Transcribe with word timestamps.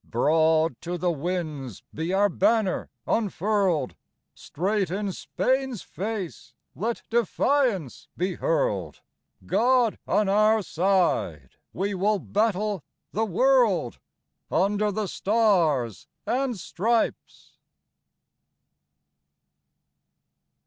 Broad 0.03 0.81
to 0.81 0.97
the 0.97 1.11
winds 1.11 1.83
be 1.93 2.11
our 2.11 2.27
banner 2.27 2.89
unfurled! 3.05 3.95
Straight 4.33 4.89
in 4.89 5.11
Spain's 5.11 5.83
face 5.83 6.55
let 6.73 7.03
defiance 7.11 8.07
be 8.17 8.33
hurled! 8.33 9.01
God 9.45 9.99
on 10.07 10.27
our 10.27 10.63
side, 10.63 11.51
we 11.71 11.93
will 11.93 12.17
battle 12.17 12.83
the 13.11 13.25
world 13.27 13.99
Under 14.49 14.91
the 14.91 15.05
stars 15.05 16.07
and 16.25 16.57
stripes! 16.57 17.59